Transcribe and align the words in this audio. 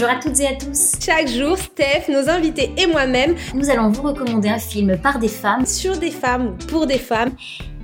Bonjour 0.00 0.14
à 0.14 0.20
toutes 0.20 0.38
et 0.38 0.46
à 0.46 0.54
tous. 0.54 0.92
Chaque 1.04 1.26
jour, 1.26 1.58
Steph, 1.58 2.04
nos 2.08 2.28
invités 2.28 2.70
et 2.76 2.86
moi-même, 2.86 3.34
nous 3.52 3.68
allons 3.68 3.90
vous 3.90 4.02
recommander 4.02 4.48
un 4.48 4.60
film 4.60 4.96
par 4.96 5.18
des 5.18 5.26
femmes, 5.26 5.66
sur 5.66 5.98
des 5.98 6.12
femmes 6.12 6.50
ou 6.50 6.66
pour 6.66 6.86
des 6.86 6.98
femmes, 6.98 7.32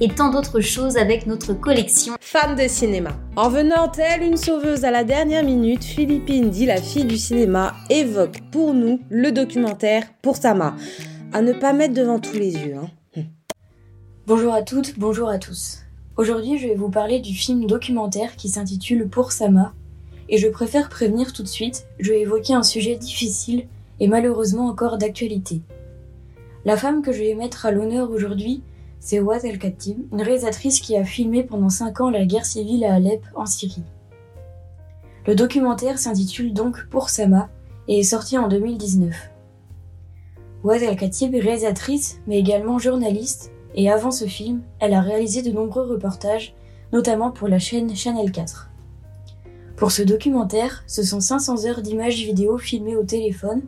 et 0.01 0.09
tant 0.09 0.31
d'autres 0.31 0.61
choses 0.61 0.97
avec 0.97 1.27
notre 1.27 1.55
collection 1.55 2.15
Femmes 2.21 2.55
de 2.55 2.69
cinéma. 2.69 3.11
En 3.35 3.49
venant 3.49 3.89
telle 3.89 4.23
une 4.23 4.37
sauveuse 4.37 4.85
à 4.85 4.93
la 4.93 5.03
dernière 5.03 5.43
minute, 5.43 5.83
Philippine 5.83 6.51
dit 6.51 6.67
la 6.67 6.81
fille 6.81 7.05
du 7.05 7.19
cinéma 7.19 7.75
évoque 7.91 8.39
pour 8.53 8.75
nous 8.75 9.01
le 9.11 9.33
documentaire 9.33 10.05
Pour 10.23 10.37
Sama. 10.37 10.77
À 11.33 11.43
ne 11.43 11.53
pas 11.53 11.73
mettre 11.73 11.95
devant 11.95 12.21
tous 12.21 12.39
les 12.39 12.53
yeux. 12.53 12.77
Hein. 12.77 13.23
Bonjour 14.29 14.55
à 14.55 14.63
toutes, 14.63 15.01
bonjour 15.01 15.29
à 15.29 15.39
tous. 15.39 15.81
Aujourd'hui, 16.17 16.59
je 16.59 16.69
vais 16.69 16.77
vous 16.77 16.91
parler 16.91 17.19
du 17.19 17.35
film 17.35 17.67
documentaire 17.67 18.37
qui 18.37 18.49
s'intitule 18.49 19.09
Pour 19.09 19.33
Sama 19.33 19.75
et 20.29 20.39
je 20.39 20.49
préfère 20.49 20.89
prévenir 20.89 21.33
tout 21.33 21.43
de 21.43 21.49
suite, 21.49 21.87
je 21.99 22.13
vais 22.13 22.21
évoquer 22.21 22.55
un 22.55 22.63
sujet 22.63 22.97
difficile 22.97 23.67
et 24.01 24.09
malheureusement 24.09 24.69
encore 24.69 24.99
d'actualité. 24.99 25.63
La 26.65 26.77
femme 26.77 27.03
que 27.03 27.13
je 27.13 27.23
vais 27.23 27.35
mettre 27.35 27.67
à 27.67 27.71
l'honneur 27.71 28.11
aujourd'hui, 28.11 28.63
c'est 29.01 29.21
Ouad 29.21 29.45
El-Khatib, 29.45 29.99
une 30.13 30.23
réalisatrice 30.23 30.81
qui 30.81 30.97
a 30.97 31.05
filmé 31.05 31.43
pendant 31.43 31.69
5 31.69 32.01
ans 32.01 32.11
la 32.11 32.25
guerre 32.25 32.47
civile 32.47 32.85
à 32.85 32.95
Alep 32.95 33.23
en 33.35 33.45
Syrie. 33.45 33.83
Le 35.27 35.35
documentaire 35.35 35.99
s'intitule 35.99 36.55
donc 36.55 36.87
Pour 36.89 37.11
Sama 37.11 37.51
et 37.87 37.99
est 37.99 38.03
sorti 38.03 38.39
en 38.39 38.49
2019. 38.49 39.15
Ouad 40.65 40.83
El-Khatib 40.83 41.35
est 41.35 41.41
réalisatrice 41.41 42.21
mais 42.27 42.39
également 42.39 42.79
journaliste 42.79 43.53
et 43.75 43.91
avant 43.91 44.11
ce 44.11 44.25
film, 44.25 44.63
elle 44.81 44.95
a 44.95 45.03
réalisé 45.03 45.43
de 45.43 45.51
nombreux 45.51 45.87
reportages, 45.87 46.55
notamment 46.93 47.31
pour 47.31 47.49
la 47.49 47.59
chaîne 47.59 47.95
Channel 47.95 48.31
4. 48.31 48.71
Pour 49.77 49.91
ce 49.91 50.03
documentaire, 50.03 50.85
ce 50.87 51.03
sont 51.03 51.21
500 51.21 51.67
heures 51.67 51.83
d'images 51.83 52.25
vidéo 52.25 52.59
filmées 52.59 52.95
au 52.95 53.03
téléphone, 53.03 53.63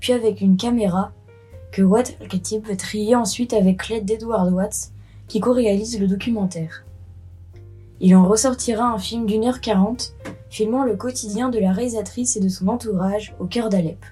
puis 0.00 0.14
avec 0.14 0.40
une 0.40 0.56
caméra, 0.56 1.12
que 1.70 1.82
Watt 1.82 2.16
Al-Khatib 2.20 2.66
va 2.66 2.76
trier 2.76 3.14
ensuite 3.14 3.52
avec 3.52 3.88
l'aide 3.88 4.06
d'Edward 4.06 4.50
Watts, 4.52 4.90
qui 5.28 5.38
co-réalise 5.38 6.00
le 6.00 6.06
documentaire. 6.06 6.84
Il 8.00 8.16
en 8.16 8.26
ressortira 8.26 8.90
un 8.90 8.98
film 8.98 9.26
d'une 9.26 9.44
heure 9.44 9.60
quarante, 9.60 10.14
filmant 10.48 10.84
le 10.84 10.96
quotidien 10.96 11.50
de 11.50 11.58
la 11.58 11.72
réalisatrice 11.72 12.36
et 12.36 12.40
de 12.40 12.48
son 12.48 12.68
entourage 12.68 13.34
au 13.38 13.44
cœur 13.44 13.68
d'Alep. 13.68 14.02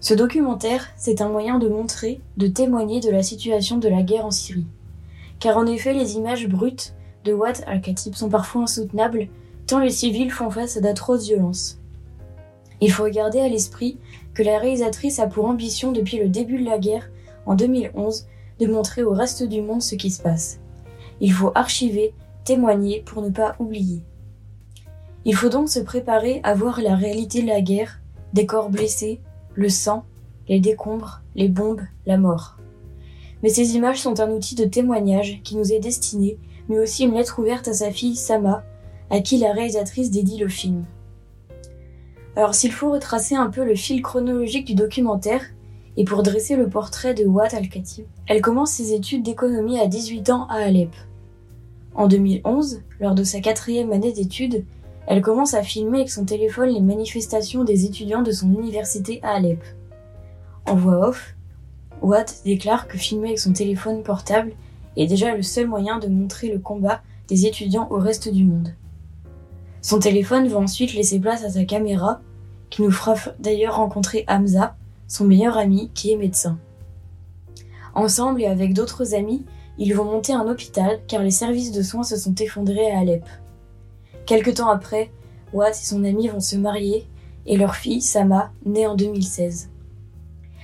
Ce 0.00 0.12
documentaire, 0.12 0.88
c'est 0.96 1.20
un 1.20 1.28
moyen 1.28 1.60
de 1.60 1.68
montrer, 1.68 2.20
de 2.36 2.48
témoigner 2.48 3.00
de 3.00 3.10
la 3.10 3.22
situation 3.22 3.78
de 3.78 3.88
la 3.88 4.02
guerre 4.02 4.26
en 4.26 4.32
Syrie. 4.32 4.66
Car 5.38 5.56
en 5.56 5.66
effet, 5.66 5.94
les 5.94 6.16
images 6.16 6.48
brutes 6.48 6.94
de 7.24 7.32
Watt 7.32 7.62
Al-Khatib 7.66 8.14
sont 8.14 8.28
parfois 8.28 8.62
insoutenables 8.62 9.28
tant 9.66 9.80
les 9.80 9.90
civils 9.90 10.30
font 10.30 10.50
face 10.50 10.76
à 10.76 10.80
d'atroces 10.80 11.26
violences. 11.26 11.78
Il 12.80 12.92
faut 12.92 13.08
garder 13.08 13.40
à 13.40 13.48
l'esprit 13.48 13.98
que 14.34 14.42
la 14.42 14.58
réalisatrice 14.58 15.18
a 15.18 15.26
pour 15.26 15.46
ambition 15.46 15.92
depuis 15.92 16.18
le 16.18 16.28
début 16.28 16.58
de 16.58 16.68
la 16.68 16.78
guerre, 16.78 17.10
en 17.46 17.54
2011, 17.54 18.26
de 18.58 18.66
montrer 18.66 19.02
au 19.02 19.12
reste 19.12 19.42
du 19.42 19.62
monde 19.62 19.82
ce 19.82 19.94
qui 19.94 20.10
se 20.10 20.22
passe. 20.22 20.60
Il 21.20 21.32
faut 21.32 21.52
archiver, 21.54 22.14
témoigner 22.44 23.02
pour 23.04 23.22
ne 23.22 23.30
pas 23.30 23.56
oublier. 23.58 24.02
Il 25.24 25.34
faut 25.34 25.48
donc 25.48 25.68
se 25.68 25.80
préparer 25.80 26.40
à 26.44 26.54
voir 26.54 26.80
la 26.80 26.94
réalité 26.94 27.42
de 27.42 27.48
la 27.48 27.60
guerre, 27.60 28.00
des 28.32 28.46
corps 28.46 28.70
blessés, 28.70 29.20
le 29.54 29.68
sang, 29.68 30.04
les 30.48 30.60
décombres, 30.60 31.22
les 31.34 31.48
bombes, 31.48 31.82
la 32.06 32.18
mort. 32.18 32.58
Mais 33.42 33.48
ces 33.48 33.74
images 33.74 34.00
sont 34.00 34.20
un 34.20 34.30
outil 34.30 34.54
de 34.54 34.64
témoignage 34.64 35.40
qui 35.42 35.56
nous 35.56 35.72
est 35.72 35.80
destiné, 35.80 36.38
mais 36.68 36.78
aussi 36.78 37.04
une 37.04 37.14
lettre 37.14 37.38
ouverte 37.38 37.68
à 37.68 37.72
sa 37.72 37.90
fille 37.90 38.16
Sama, 38.16 38.64
à 39.10 39.20
qui 39.20 39.38
la 39.38 39.52
réalisatrice 39.52 40.10
dédie 40.10 40.38
le 40.38 40.48
film. 40.48 40.84
Alors 42.36 42.54
s'il 42.54 42.72
faut 42.72 42.92
retracer 42.92 43.34
un 43.34 43.50
peu 43.50 43.64
le 43.64 43.74
fil 43.74 44.02
chronologique 44.02 44.66
du 44.66 44.74
documentaire, 44.74 45.42
et 45.96 46.04
pour 46.04 46.22
dresser 46.22 46.56
le 46.56 46.68
portrait 46.68 47.14
de 47.14 47.24
Watt 47.24 47.54
Al-Khatib, 47.54 48.04
elle 48.26 48.42
commence 48.42 48.72
ses 48.72 48.92
études 48.92 49.22
d'économie 49.22 49.80
à 49.80 49.86
18 49.86 50.30
ans 50.30 50.46
à 50.48 50.56
Alep. 50.56 50.94
En 51.94 52.08
2011, 52.08 52.82
lors 53.00 53.14
de 53.14 53.24
sa 53.24 53.40
quatrième 53.40 53.92
année 53.92 54.12
d'études, 54.12 54.64
elle 55.06 55.22
commence 55.22 55.54
à 55.54 55.62
filmer 55.62 56.00
avec 56.00 56.10
son 56.10 56.26
téléphone 56.26 56.68
les 56.68 56.80
manifestations 56.80 57.64
des 57.64 57.86
étudiants 57.86 58.22
de 58.22 58.32
son 58.32 58.52
université 58.52 59.20
à 59.22 59.36
Alep. 59.36 59.62
En 60.66 60.74
voix 60.74 61.08
off, 61.08 61.34
Watt 62.02 62.42
déclare 62.44 62.88
que 62.88 62.98
filmer 62.98 63.28
avec 63.28 63.38
son 63.38 63.54
téléphone 63.54 64.02
portable 64.02 64.52
est 64.96 65.06
déjà 65.06 65.34
le 65.34 65.42
seul 65.42 65.66
moyen 65.66 65.98
de 65.98 66.08
montrer 66.08 66.52
le 66.52 66.58
combat 66.58 67.00
des 67.28 67.46
étudiants 67.46 67.88
au 67.90 67.96
reste 67.96 68.28
du 68.28 68.44
monde. 68.44 68.74
Son 69.86 70.00
téléphone 70.00 70.48
va 70.48 70.58
ensuite 70.58 70.94
laisser 70.94 71.20
place 71.20 71.44
à 71.44 71.50
sa 71.50 71.64
caméra, 71.64 72.20
qui 72.70 72.82
nous 72.82 72.90
fera 72.90 73.14
d'ailleurs 73.38 73.76
rencontrer 73.76 74.24
Hamza, 74.26 74.74
son 75.06 75.24
meilleur 75.24 75.56
ami, 75.56 75.92
qui 75.94 76.10
est 76.10 76.16
médecin. 76.16 76.58
Ensemble 77.94 78.42
et 78.42 78.46
avec 78.46 78.74
d'autres 78.74 79.14
amis, 79.14 79.44
ils 79.78 79.94
vont 79.94 80.04
monter 80.04 80.32
un 80.32 80.48
hôpital 80.48 80.98
car 81.06 81.22
les 81.22 81.30
services 81.30 81.70
de 81.70 81.82
soins 81.82 82.02
se 82.02 82.16
sont 82.16 82.34
effondrés 82.34 82.90
à 82.90 82.98
Alep. 82.98 83.24
Quelque 84.26 84.50
temps 84.50 84.70
après, 84.70 85.12
Watt 85.52 85.76
et 85.80 85.86
son 85.86 86.02
ami 86.02 86.26
vont 86.26 86.40
se 86.40 86.56
marier 86.56 87.06
et 87.46 87.56
leur 87.56 87.76
fille, 87.76 88.00
Sama, 88.02 88.50
naît 88.64 88.88
en 88.88 88.96
2016. 88.96 89.70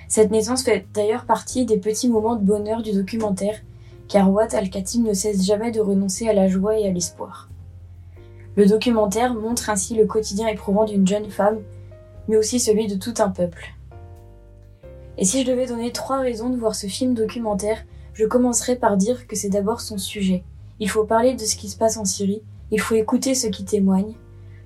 Cette 0.09 0.33
naissance 0.33 0.65
fait 0.65 0.85
d'ailleurs 0.93 1.27
partie 1.27 1.65
des 1.65 1.79
petits 1.79 2.09
moments 2.09 2.35
de 2.35 2.45
bonheur 2.45 2.83
du 2.83 2.91
documentaire, 2.91 3.61
car 4.09 4.29
Watt 4.33 4.53
Al-Khatib 4.53 5.07
ne 5.07 5.15
cesse 5.15 5.47
jamais 5.47 5.71
de 5.71 5.81
renoncer 5.81 6.27
à 6.29 6.33
la 6.33 6.49
joie 6.49 6.77
et 6.77 6.89
à 6.89 6.93
l'espoir. 6.93 7.52
Le 8.57 8.67
documentaire 8.67 9.35
montre 9.35 9.71
ainsi 9.71 9.95
le 9.95 10.07
quotidien 10.07 10.47
éprouvant 10.49 10.85
d'une 10.85 11.07
jeune 11.07 11.31
femme, 11.31 11.61
mais 12.29 12.37
aussi 12.37 12.61
celui 12.61 12.87
de 12.87 12.97
tout 12.97 13.15
un 13.19 13.31
peuple. 13.31 13.75
Et 15.17 15.25
si 15.25 15.43
je 15.43 15.51
devais 15.51 15.67
donner 15.67 15.93
trois 15.93 16.21
raisons 16.21 16.51
de 16.51 16.57
voir 16.57 16.75
ce 16.75 16.87
film 16.87 17.15
documentaire, 17.15 17.85
je 18.13 18.27
commencerai 18.27 18.77
par 18.77 18.97
dire 18.97 19.27
que 19.27 19.37
c'est 19.37 19.49
d'abord 19.49 19.81
son 19.81 19.97
sujet. 19.97 20.43
Il 20.81 20.91
faut 20.91 21.05
parler 21.05 21.35
de 21.35 21.45
ce 21.45 21.57
qui 21.57 21.71
se 21.71 21.77
passe 21.77 21.97
en 21.97 22.05
Syrie, 22.05 22.43
il 22.71 22.81
faut 22.81 22.95
écouter 22.95 23.35
ce 23.35 23.47
qui 23.47 23.65
témoigne. 23.65 24.15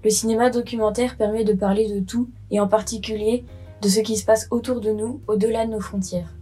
Le 0.02 0.10
cinéma 0.10 0.50
documentaire 0.50 1.16
permet 1.16 1.44
de 1.44 1.52
parler 1.52 1.88
de 1.88 2.00
tout, 2.00 2.28
et 2.50 2.60
en 2.60 2.68
particulier 2.68 3.44
de 3.82 3.88
ce 3.88 4.00
qui 4.00 4.16
se 4.16 4.24
passe 4.24 4.48
autour 4.50 4.80
de 4.80 4.90
nous, 4.90 5.20
au-delà 5.26 5.66
de 5.66 5.72
nos 5.72 5.80
frontières. 5.80 6.32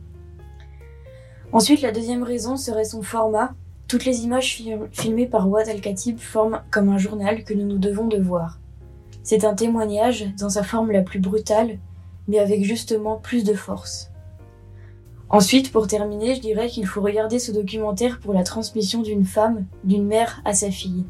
Ensuite, 1.52 1.82
la 1.82 1.92
deuxième 1.92 2.22
raison 2.22 2.56
serait 2.56 2.84
son 2.84 3.02
format, 3.02 3.54
toutes 3.94 4.06
les 4.06 4.24
images 4.24 4.60
filmées 4.90 5.28
par 5.28 5.48
Watt 5.48 5.68
Al-Khatib 5.68 6.18
forment 6.18 6.62
comme 6.72 6.88
un 6.88 6.98
journal 6.98 7.44
que 7.44 7.54
nous 7.54 7.64
nous 7.64 7.78
devons 7.78 8.08
de 8.08 8.20
voir. 8.20 8.58
C'est 9.22 9.44
un 9.44 9.54
témoignage 9.54 10.34
dans 10.36 10.48
sa 10.48 10.64
forme 10.64 10.90
la 10.90 11.02
plus 11.02 11.20
brutale, 11.20 11.78
mais 12.26 12.40
avec 12.40 12.64
justement 12.64 13.18
plus 13.18 13.44
de 13.44 13.54
force. 13.54 14.10
Ensuite, 15.28 15.70
pour 15.70 15.86
terminer, 15.86 16.34
je 16.34 16.40
dirais 16.40 16.66
qu'il 16.66 16.88
faut 16.88 17.02
regarder 17.02 17.38
ce 17.38 17.52
documentaire 17.52 18.18
pour 18.18 18.34
la 18.34 18.42
transmission 18.42 19.00
d'une 19.00 19.24
femme, 19.24 19.64
d'une 19.84 20.06
mère 20.06 20.42
à 20.44 20.54
sa 20.54 20.72
fille. 20.72 21.04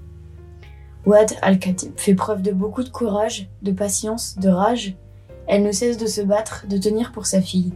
Wad 1.06 1.33
Al-Khatib 1.41 1.93
fait 1.97 2.15
preuve 2.15 2.43
de 2.43 2.53
beaucoup 2.53 2.83
de 2.83 2.91
courage, 2.91 3.49
de 3.62 3.72
patience, 3.72 4.37
de 4.37 4.51
rage. 4.51 4.95
Elle 5.47 5.62
ne 5.62 5.72
cesse 5.72 5.97
de 5.97 6.06
se 6.06 6.21
battre, 6.21 6.66
de 6.69 6.77
tenir 6.77 7.12
pour 7.12 7.25
sa 7.25 7.41
fille. 7.41 7.72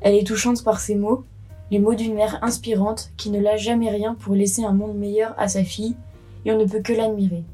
Elle 0.00 0.14
est 0.14 0.28
touchante 0.28 0.62
par 0.62 0.78
ses 0.78 0.94
mots, 0.94 1.24
les 1.70 1.78
mots 1.78 1.94
d'une 1.94 2.14
mère 2.14 2.38
inspirante 2.42 3.10
qui 3.16 3.30
ne 3.30 3.40
lâche 3.40 3.62
jamais 3.62 3.90
rien 3.90 4.14
pour 4.14 4.34
laisser 4.34 4.64
un 4.64 4.72
monde 4.72 4.96
meilleur 4.96 5.34
à 5.38 5.48
sa 5.48 5.64
fille, 5.64 5.96
et 6.44 6.52
on 6.52 6.58
ne 6.58 6.64
peut 6.64 6.80
que 6.80 6.92
l'admirer. 6.92 7.44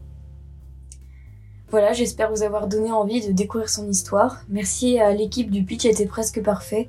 Voilà, 1.70 1.92
j'espère 1.92 2.30
vous 2.30 2.42
avoir 2.42 2.68
donné 2.68 2.92
envie 2.92 3.26
de 3.26 3.32
découvrir 3.32 3.68
son 3.68 3.88
histoire. 3.88 4.42
Merci 4.48 5.00
à 5.00 5.12
l'équipe 5.12 5.50
du 5.50 5.64
pitch 5.64 5.84
était 5.86 6.06
presque 6.06 6.42
parfait. 6.42 6.88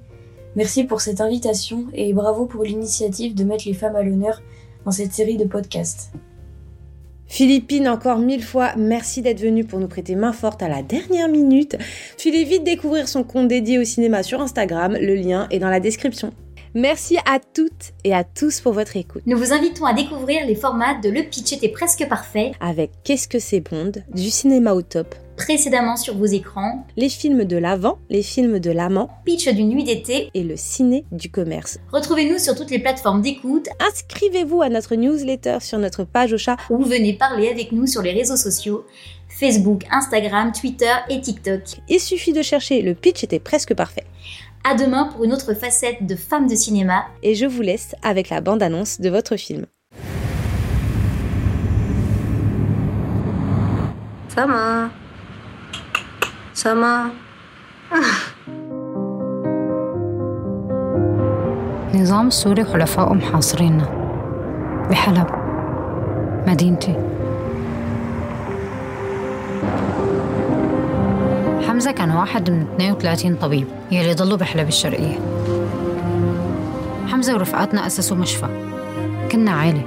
Merci 0.55 0.83
pour 0.83 1.01
cette 1.01 1.21
invitation 1.21 1.85
et 1.93 2.13
bravo 2.13 2.45
pour 2.45 2.63
l'initiative 2.63 3.33
de 3.33 3.43
mettre 3.43 3.67
les 3.67 3.73
femmes 3.73 3.95
à 3.95 4.03
l'honneur 4.03 4.41
dans 4.85 4.91
cette 4.91 5.11
série 5.11 5.37
de 5.37 5.45
podcasts. 5.45 6.11
Philippine, 7.25 7.87
encore 7.89 8.19
mille 8.19 8.43
fois, 8.43 8.75
merci 8.77 9.23
d'être 9.23 9.41
venue 9.41 9.65
pour 9.65 9.79
nous 9.79 9.87
prêter 9.87 10.15
main 10.15 10.31
forte 10.31 10.61
à 10.61 10.69
la 10.69 10.83
dernière 10.83 11.27
minute. 11.27 11.75
Filez 12.17 12.43
vite 12.43 12.63
découvrir 12.63 13.07
son 13.07 13.23
compte 13.23 13.47
dédié 13.47 13.79
au 13.79 13.83
cinéma 13.83 14.21
sur 14.21 14.39
Instagram, 14.39 14.95
le 14.99 15.15
lien 15.15 15.47
est 15.49 15.59
dans 15.59 15.71
la 15.71 15.79
description. 15.79 16.31
Merci 16.77 17.15
à 17.25 17.39
toutes 17.39 17.93
et 18.03 18.13
à 18.13 18.25
tous 18.25 18.59
pour 18.59 18.73
votre 18.73 18.97
écoute. 18.97 19.21
Nous 19.25 19.37
vous 19.37 19.53
invitons 19.53 19.85
à 19.85 19.93
découvrir 19.93 20.45
les 20.45 20.55
formats 20.55 20.99
de 20.99 21.07
Le 21.07 21.23
Pitch 21.23 21.53
était 21.53 21.69
presque 21.69 22.05
parfait 22.09 22.51
avec 22.59 22.91
Qu'est-ce 23.05 23.29
que 23.29 23.39
c'est 23.39 23.61
Bond, 23.61 23.93
du 24.13 24.29
cinéma 24.29 24.73
au 24.73 24.81
top, 24.81 25.15
précédemment 25.37 25.95
sur 25.95 26.17
vos 26.17 26.25
écrans, 26.25 26.85
les 26.97 27.07
films 27.07 27.45
de 27.45 27.55
l'avant, 27.55 27.97
les 28.09 28.23
films 28.23 28.59
de 28.59 28.71
l'amant, 28.71 29.09
Pitch 29.23 29.47
d'une 29.47 29.69
nuit 29.69 29.85
d'été 29.85 30.29
et 30.33 30.43
le 30.43 30.57
ciné 30.57 31.05
du 31.13 31.31
commerce. 31.31 31.79
Retrouvez-nous 31.93 32.39
sur 32.39 32.57
toutes 32.57 32.71
les 32.71 32.79
plateformes 32.79 33.21
d'écoute. 33.21 33.69
Inscrivez-vous 33.79 34.61
à 34.61 34.67
notre 34.67 34.95
newsletter 34.95 35.59
sur 35.61 35.79
notre 35.79 36.03
page 36.03 36.33
au 36.33 36.37
chat 36.37 36.57
ou 36.69 36.83
venez 36.83 37.13
parler 37.13 37.47
avec 37.47 37.71
nous 37.71 37.87
sur 37.87 38.01
les 38.01 38.11
réseaux 38.11 38.35
sociaux. 38.35 38.85
Facebook, 39.29 39.83
Instagram, 39.91 40.51
Twitter 40.51 40.93
et 41.09 41.21
TikTok. 41.21 41.61
Il 41.87 42.01
suffit 42.01 42.33
de 42.33 42.41
chercher 42.41 42.81
le 42.81 42.95
pitch 42.95 43.23
était 43.23 43.39
presque 43.39 43.73
parfait. 43.73 44.03
À 44.64 44.74
demain 44.74 45.04
pour 45.04 45.24
une 45.24 45.32
autre 45.32 45.54
facette 45.54 46.06
de 46.06 46.16
Femmes 46.16 46.46
de 46.46 46.54
cinéma. 46.54 47.04
Et 47.22 47.34
je 47.34 47.46
vous 47.46 47.62
laisse 47.62 47.94
avec 48.02 48.28
la 48.28 48.40
bande-annonce 48.40 49.00
de 49.00 49.08
votre 49.08 49.36
film. 49.36 49.66
Sama 54.28 54.90
سما 56.54 57.10
النظام 61.94 62.26
السوري 62.26 62.62
وحلفائه 62.62 63.12
محاصريننا 63.12 63.88
بحلب 64.90 65.26
مدينتي 66.46 66.96
حمزة 71.75 71.91
كان 71.91 72.11
واحد 72.11 72.49
من 72.49 72.61
32 72.61 73.35
طبيب 73.35 73.67
يلي 73.91 74.13
ضلوا 74.13 74.37
بحلب 74.37 74.67
الشرقية. 74.67 75.19
حمزة 77.07 77.33
ورفقاتنا 77.33 77.87
أسسوا 77.87 78.17
مشفى. 78.17 78.47
كنا 79.31 79.51
عائلة 79.51 79.81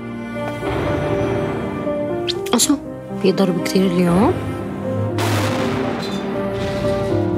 أشو؟ 2.55 2.77
في 3.23 3.33
ضرب 3.33 3.63
كتير 3.65 3.87
اليوم؟ 3.87 4.33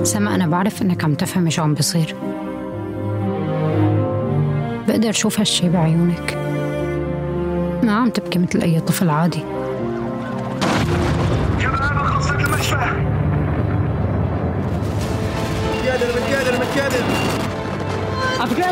سما 0.03 0.35
أنا 0.35 0.47
بعرف 0.47 0.83
إنك 0.83 1.05
عم 1.05 1.15
تفهمي 1.15 1.51
شو 1.51 1.63
عم 1.63 1.75
بصير. 1.75 2.15
بقدر 4.89 5.13
شوف 5.13 5.39
هالشي 5.39 5.69
بعيونك. 5.69 6.39
ما 7.83 7.93
عم 7.93 8.11
تبكي 8.11 8.39
مثل 8.39 8.61
أي 8.61 8.81
طفل 8.81 9.11
عادي. 9.11 9.60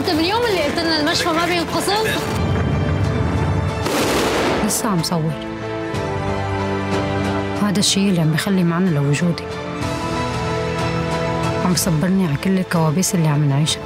أنت 0.09 0.17
من 0.17 0.25
اليوم 0.25 0.41
اللي 0.47 0.63
قلت 0.63 0.79
لنا 0.79 1.01
المشفى 1.01 1.29
ما 1.29 1.47
بينقسم 1.47 1.93
لسه 4.67 4.89
عم 4.89 5.03
صور. 5.03 5.33
هذا 7.63 7.79
الشيء 7.79 8.09
اللي 8.09 8.21
عم 8.21 8.33
بخلي 8.33 8.65
معنى 8.65 8.91
لوجودي. 8.91 9.43
عم 11.65 11.73
بصبرني 11.73 12.27
على 12.27 12.37
كل 12.45 12.59
الكوابيس 12.59 13.15
اللي 13.15 13.29
عم 13.29 13.49
نعيشها. 13.49 13.83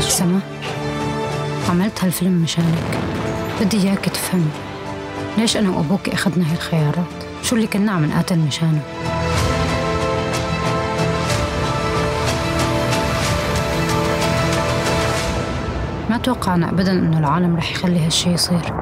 سما 0.00 0.40
عملت 1.70 2.04
هالفيلم 2.04 2.32
مشانك. 2.32 2.98
بدي 3.60 3.88
إياك 3.88 4.04
تفهمي 4.04 4.50
ليش 5.38 5.56
أنا 5.56 5.70
وأبوك 5.70 6.08
أخذنا 6.08 6.52
هالخيارات؟ 6.52 7.04
شو 7.42 7.56
اللي 7.56 7.66
كنا 7.66 7.92
عم 7.92 8.04
نقاتل 8.04 8.38
مشانه؟ 8.38 8.82
ما 16.20 16.24
توقعنا 16.26 16.70
ابدا 16.70 16.92
انه 16.92 17.18
العالم 17.18 17.56
رح 17.56 17.70
يخلي 17.70 17.98
هالشي 17.98 18.30
يصير. 18.30 18.79